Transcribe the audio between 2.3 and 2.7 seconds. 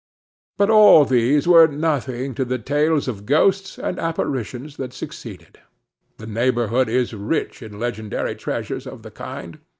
to the